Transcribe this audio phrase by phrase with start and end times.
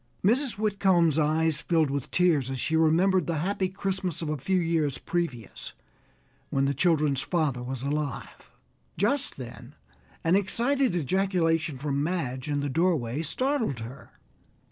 [0.25, 0.53] Mrs.
[0.55, 4.97] Whitcomb's eyes filled with tears as she remembered the happy Christmas of a few years
[4.97, 5.73] previous,
[6.49, 8.49] when the children's father was alive.
[8.97, 9.75] Just then
[10.23, 14.09] an excited ejaculation from Madge in the doorway startled her.